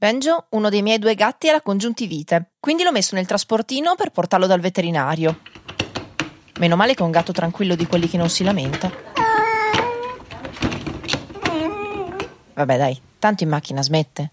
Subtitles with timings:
[0.00, 4.10] Benjo, uno dei miei due gatti, ha la congiuntivite, quindi l'ho messo nel trasportino per
[4.10, 5.40] portarlo dal veterinario.
[6.60, 8.92] Meno male che è un gatto tranquillo di quelli che non si lamenta.
[12.54, 14.30] Vabbè, dai, tanto in macchina smette.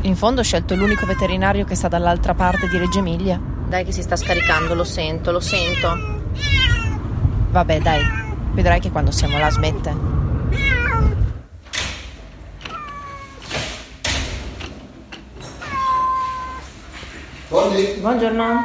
[0.00, 3.38] In fondo ho scelto l'unico veterinario che sta dall'altra parte di Reggio Emilia.
[3.68, 6.22] Dai che si sta scaricando, lo sento, lo sento.
[7.50, 8.02] Vabbè, dai,
[8.52, 10.21] vedrai che quando siamo là smette.
[17.52, 18.60] Buongiorno.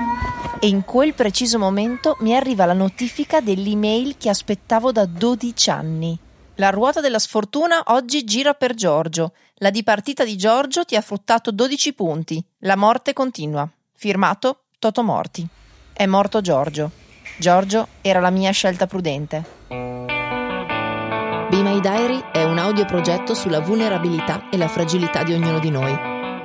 [0.62, 6.18] E in quel preciso momento mi arriva la notifica dell'email che aspettavo da 12 anni.
[6.56, 9.34] La ruota della sfortuna oggi gira per Giorgio.
[9.56, 12.42] La dipartita di Giorgio ti ha fruttato 12 punti.
[12.60, 13.70] La morte continua.
[13.94, 15.46] Firmato Toto Morti.
[15.92, 16.92] È morto Giorgio.
[17.38, 19.44] Giorgio era la mia scelta prudente.
[19.68, 25.94] Be My Diary è un audioprogetto sulla vulnerabilità e la fragilità di ognuno di noi.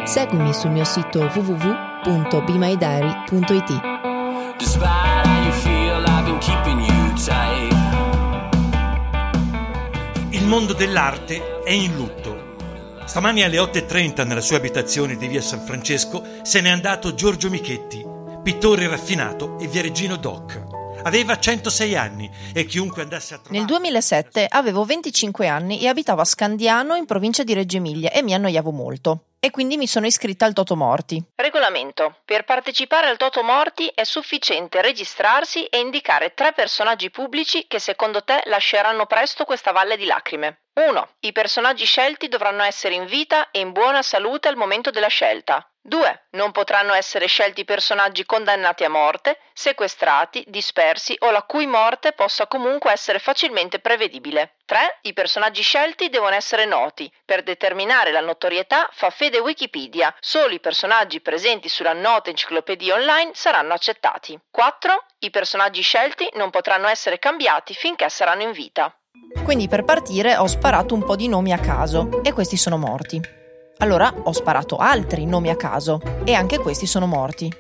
[0.05, 3.81] Seguimi sul mio sito www www.bemydiary.it
[10.31, 12.41] Il mondo dell'arte è in lutto.
[13.05, 18.05] Stamani alle 8.30 nella sua abitazione di via San Francesco se n'è andato Giorgio Michetti,
[18.43, 20.61] pittore raffinato e viareggino doc.
[21.05, 23.59] Aveva 106 anni e chiunque andasse a trovare...
[23.59, 28.23] Nel 2007 avevo 25 anni e abitavo a Scandiano in provincia di Reggio Emilia e
[28.23, 31.21] mi annoiavo molto e quindi mi sono iscritta al Toto Morti.
[31.35, 32.21] Regolamento.
[32.25, 38.23] Per partecipare al Toto Morti è sufficiente registrarsi e indicare tre personaggi pubblici che secondo
[38.23, 40.61] te lasceranno presto questa valle di lacrime.
[40.75, 41.09] 1.
[41.23, 45.69] I personaggi scelti dovranno essere in vita e in buona salute al momento della scelta.
[45.85, 46.27] 2.
[46.31, 52.47] Non potranno essere scelti personaggi condannati a morte, sequestrati, dispersi o la cui morte possa
[52.47, 54.55] comunque essere facilmente prevedibile.
[54.65, 54.99] 3.
[55.03, 57.11] I personaggi scelti devono essere noti.
[57.25, 60.15] Per determinare la notorietà fa fede Wikipedia.
[60.21, 64.39] Solo i personaggi presenti sulla nota enciclopedia online saranno accettati.
[64.51, 65.05] 4.
[65.21, 68.95] I personaggi scelti non potranno essere cambiati finché saranno in vita.
[69.45, 73.21] Quindi per partire ho sparato un po' di nomi a caso e questi sono morti.
[73.79, 77.51] Allora ho sparato altri nomi a caso e anche questi sono morti.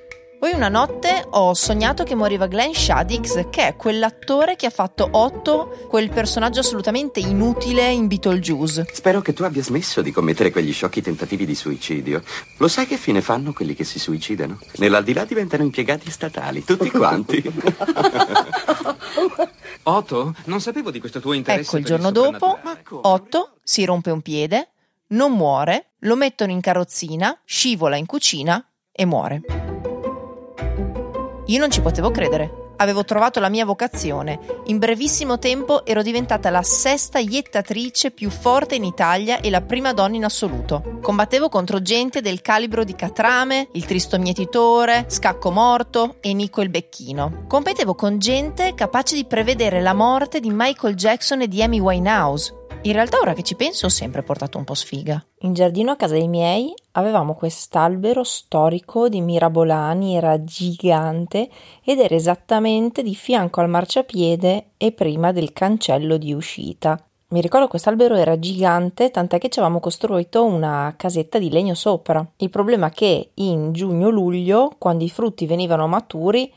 [0.43, 5.07] Poi una notte ho sognato che moriva Glenn Shaddix, che è quell'attore che ha fatto
[5.13, 8.89] Otto, quel personaggio assolutamente inutile in Beetlejuice.
[8.93, 12.25] Spero che tu abbia smesso di commettere quegli sciocchi tentativi di suicidio.
[12.57, 14.59] Lo sai che fine fanno quelli che si suicidano?
[14.79, 17.41] Nell'aldilà diventano impiegati statali, tutti quanti.
[19.85, 21.69] Otto, non sapevo di questo tuo interesse.
[21.69, 22.59] Ecco, il giorno il dopo,
[23.03, 24.71] Otto si rompe un piede,
[25.11, 29.72] non muore, lo mettono in carrozzina, scivola in cucina e muore.
[31.47, 32.61] Io non ci potevo credere.
[32.77, 34.41] Avevo trovato la mia vocazione.
[34.65, 39.93] In brevissimo tempo ero diventata la sesta iettatrice più forte in Italia e la prima
[39.93, 40.99] donna in assoluto.
[41.01, 46.71] Combattevo contro gente del calibro di Catrame, il Tristo Mietitore, Scacco Morto e Nico il
[46.71, 47.45] Becchino.
[47.47, 52.62] Competevo con gente capace di prevedere la morte di Michael Jackson e di Amy Winehouse.
[52.85, 55.25] In realtà ora che ci penso ho sempre portato un po' sfiga.
[55.43, 61.49] In giardino a casa dei miei avevamo quest'albero storico di Mirabolani, era gigante
[61.85, 67.01] ed era esattamente di fianco al marciapiede e prima del cancello di uscita.
[67.29, 72.29] Mi ricordo quest'albero era gigante, tant'è che ci avevamo costruito una casetta di legno sopra.
[72.39, 76.53] Il problema è che in giugno-luglio, quando i frutti venivano maturi,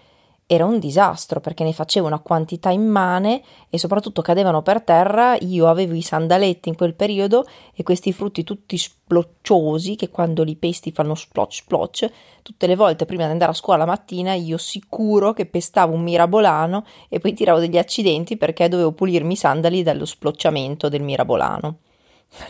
[0.48, 5.36] era un disastro perché ne facevo una quantità immane e soprattutto cadevano per terra.
[5.42, 10.56] Io avevo i sandaletti in quel periodo e questi frutti tutti splocciosi che quando li
[10.56, 12.10] pesti fanno splotch splotch.
[12.44, 16.04] Tutte le volte prima di andare a scuola la mattina io sicuro che pestavo un
[16.04, 21.78] mirabolano e poi tiravo degli accidenti perché dovevo pulirmi i sandali dallo splocciamento del mirabolano.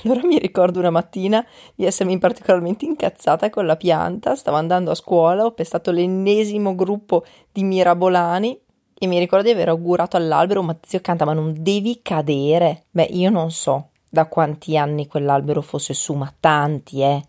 [0.04, 4.96] Allora mi ricordo una mattina di essermi particolarmente incazzata con la pianta, stavo andando a
[4.96, 8.60] scuola, ho pestato l'ennesimo gruppo di mirabolani
[8.98, 12.86] e mi ricordo di aver augurato all'albero, ma zio canta, ma non devi cadere.
[12.92, 17.22] Beh, io non so da quanti anni quell'albero fosse su, ma tanti, eh.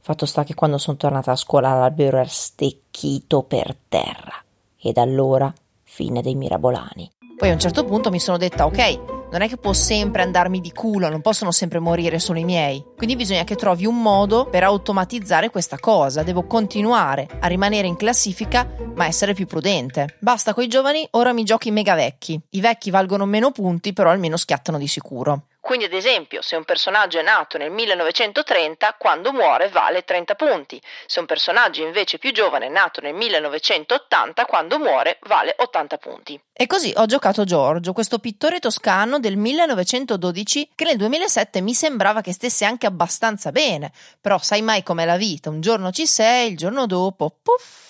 [0.00, 4.34] Fatto sta che quando sono tornata a scuola l'albero era stecchito per terra.
[4.80, 7.10] E da allora, fine dei mirabolani.
[7.36, 10.60] Poi a un certo punto mi sono detta, ok, non è che può sempre andarmi
[10.60, 12.84] di culo, non possono sempre morire solo i miei.
[12.96, 16.22] Quindi bisogna che trovi un modo per automatizzare questa cosa.
[16.22, 20.16] Devo continuare a rimanere in classifica, ma essere più prudente.
[20.20, 22.40] Basta coi giovani, ora mi giochi mega vecchi.
[22.50, 25.46] I vecchi valgono meno punti, però almeno schiattano di sicuro.
[25.66, 30.80] Quindi, ad esempio, se un personaggio è nato nel 1930, quando muore vale 30 punti.
[31.06, 36.40] Se un personaggio invece più giovane è nato nel 1980, quando muore vale 80 punti.
[36.52, 42.20] E così ho giocato Giorgio, questo pittore toscano del 1912 che nel 2007 mi sembrava
[42.20, 43.90] che stesse anche abbastanza bene.
[44.20, 47.85] Però sai mai com'è la vita, un giorno ci sei, il giorno dopo, puff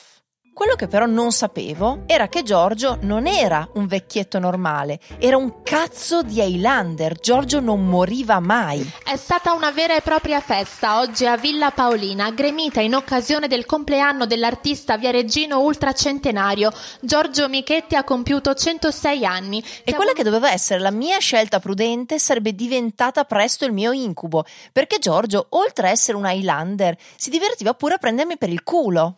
[0.56, 5.62] quello che però non sapevo era che Giorgio non era un vecchietto normale, era un
[5.62, 7.20] cazzo di Highlander.
[7.20, 8.90] Giorgio non moriva mai.
[9.04, 13.66] È stata una vera e propria festa oggi a Villa Paolina, gremita in occasione del
[13.66, 16.72] compleanno dell'artista viareggino ultracentenario.
[17.00, 19.62] Giorgio Michetti ha compiuto 106 anni.
[19.84, 24.46] E quella che doveva essere la mia scelta prudente sarebbe diventata presto il mio incubo,
[24.72, 29.16] perché Giorgio, oltre a essere un Highlander, si divertiva pure a prendermi per il culo.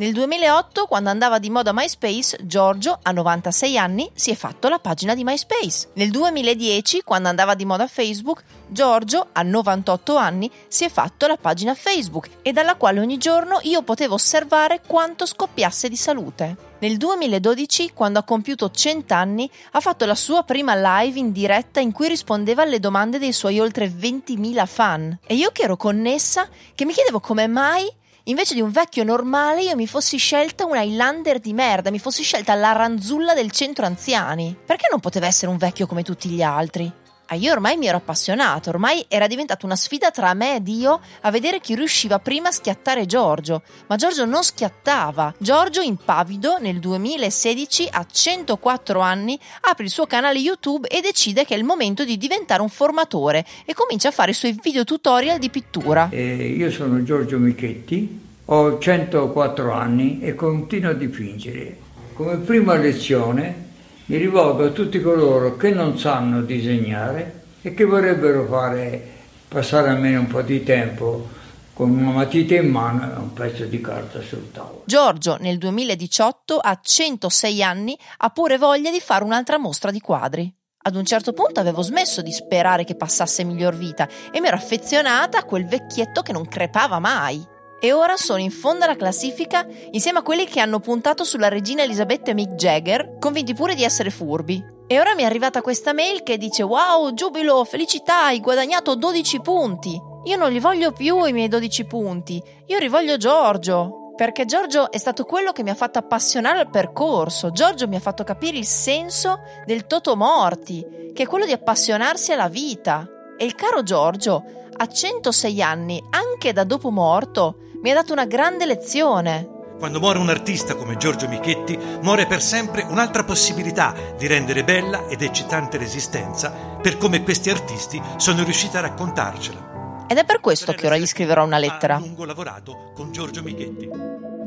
[0.00, 4.78] Nel 2008, quando andava di moda MySpace, Giorgio, a 96 anni, si è fatto la
[4.78, 5.90] pagina di MySpace.
[5.92, 11.36] Nel 2010, quando andava di moda Facebook, Giorgio, a 98 anni, si è fatto la
[11.36, 16.56] pagina Facebook e dalla quale ogni giorno io potevo osservare quanto scoppiasse di salute.
[16.78, 21.78] Nel 2012, quando ha compiuto 100 anni, ha fatto la sua prima live in diretta
[21.80, 25.18] in cui rispondeva alle domande dei suoi oltre 20.000 fan.
[25.26, 27.86] E io che ero connessa, che mi chiedevo come mai
[28.24, 32.22] invece di un vecchio normale io mi fossi scelta un Highlander di merda, mi fossi
[32.22, 34.56] scelta la ranzulla del centro anziani.
[34.64, 36.99] Perché non poteva essere un vecchio come tutti gli altri?
[37.32, 40.98] Ah, io ormai mi ero appassionato, ormai era diventata una sfida tra me e Dio
[41.20, 43.62] a vedere chi riusciva prima a schiattare Giorgio.
[43.86, 45.32] Ma Giorgio non schiattava.
[45.38, 51.54] Giorgio, impavido, nel 2016, a 104 anni, apre il suo canale YouTube e decide che
[51.54, 55.38] è il momento di diventare un formatore e comincia a fare i suoi video tutorial
[55.38, 56.08] di pittura.
[56.10, 61.76] Eh, io sono Giorgio Michetti, ho 104 anni e continuo a dipingere.
[62.12, 63.68] Come prima lezione
[64.10, 70.18] mi rivolgo a tutti coloro che non sanno disegnare e che vorrebbero fare passare almeno
[70.18, 71.28] un po' di tempo
[71.72, 74.82] con una matita in mano e un pezzo di carta sul tavolo.
[74.84, 80.52] Giorgio nel 2018 a 106 anni ha pure voglia di fare un'altra mostra di quadri.
[80.82, 84.56] Ad un certo punto avevo smesso di sperare che passasse miglior vita e mi ero
[84.56, 87.46] affezionata a quel vecchietto che non crepava mai
[87.80, 91.82] e ora sono in fondo alla classifica insieme a quelli che hanno puntato sulla regina
[91.82, 94.62] Elisabetta e Mick Jagger, convinti pure di essere furbi.
[94.86, 99.40] E ora mi è arrivata questa mail che dice Wow, giubilo, felicità, hai guadagnato 12
[99.40, 100.00] punti.
[100.24, 104.12] Io non li voglio più i miei 12 punti, io rivoglio Giorgio.
[104.14, 107.52] Perché Giorgio è stato quello che mi ha fatto appassionare al percorso.
[107.52, 110.84] Giorgio mi ha fatto capire il senso del Toto Morti,
[111.14, 113.08] che è quello di appassionarsi alla vita.
[113.38, 114.44] E il caro Giorgio,
[114.76, 119.58] a 106 anni, anche da dopo morto, mi ha dato una grande lezione.
[119.78, 125.08] Quando muore un artista come Giorgio Michetti, muore per sempre un'altra possibilità di rendere bella
[125.08, 130.04] ed eccitante l'esistenza per come questi artisti sono riusciti a raccontarcela.
[130.06, 131.96] Ed è per questo che ora gli scriverò una lettera.
[131.96, 133.88] Lungo lavorato con Giorgio Michetti.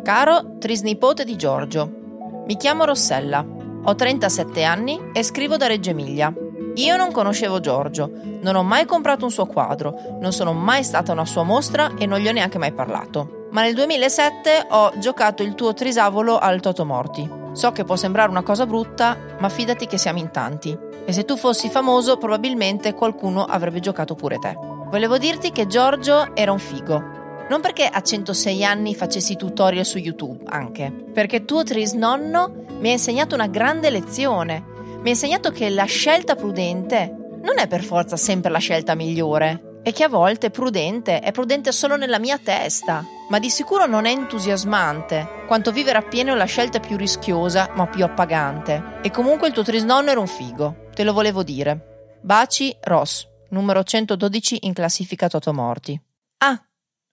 [0.03, 3.43] Caro trisnipote di Giorgio, mi chiamo Rossella,
[3.85, 6.31] ho 37 anni e scrivo da Reggio Emilia.
[6.75, 8.09] Io non conoscevo Giorgio,
[8.41, 11.91] non ho mai comprato un suo quadro, non sono mai stata a una sua mostra
[11.99, 13.47] e non gli ho neanche mai parlato.
[13.51, 17.41] Ma nel 2007 ho giocato il tuo trisavolo al Totomorti.
[17.51, 20.75] So che può sembrare una cosa brutta, ma fidati che siamo in tanti.
[21.05, 24.57] E se tu fossi famoso, probabilmente qualcuno avrebbe giocato pure te.
[24.89, 27.21] Volevo dirti che Giorgio era un figo.
[27.49, 30.91] Non perché a 106 anni facessi tutorial su YouTube, anche.
[30.91, 34.71] Perché tuo trisnonno mi ha insegnato una grande lezione
[35.03, 39.81] mi ha insegnato che la scelta prudente non è per forza sempre la scelta migliore
[39.83, 44.05] e che a volte prudente è prudente solo nella mia testa, ma di sicuro non
[44.05, 49.01] è entusiasmante, quanto vivere appieno la scelta più rischiosa ma più appagante.
[49.03, 52.19] E comunque il tuo trisnonno era un figo, te lo volevo dire.
[52.21, 56.01] Baci Ross, numero 112 in classifica Totomorti.
[56.37, 56.57] Ah,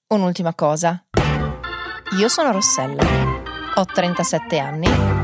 [0.07, 1.07] un'ultima cosa.
[2.17, 3.03] Io sono Rossella,
[3.75, 5.20] ho 37 anni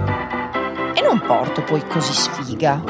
[1.07, 2.83] non porto poi così sfiga.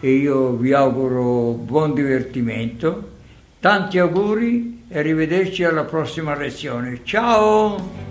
[0.00, 3.10] E io vi auguro buon divertimento,
[3.60, 7.02] tanti auguri e arrivederci alla prossima lezione.
[7.04, 8.01] Ciao!